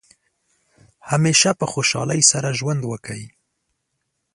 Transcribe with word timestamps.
همیشه 1.09 1.49
په 1.59 1.65
خوشحالۍ 1.73 2.21
سره 2.31 2.49
ژوند 2.59 2.81
وکړئ. 2.85 3.23